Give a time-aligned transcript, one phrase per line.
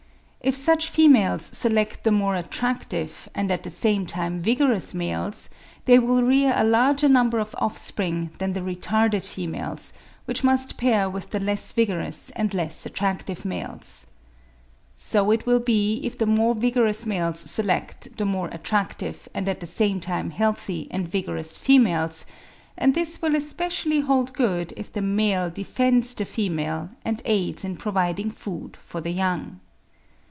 [0.43, 5.49] If such females select the more attractive, and at the same time vigorous males,
[5.85, 9.93] they will rear a larger number of offspring than the retarded females,
[10.25, 14.07] which must pair with the less vigorous and less attractive males.
[14.97, 19.59] So it will be if the more vigorous males select the more attractive and at
[19.59, 22.25] the same time healthy and vigorous females;
[22.75, 27.75] and this will especially hold good if the male defends the female, and aids in
[27.77, 29.59] providing food for the young.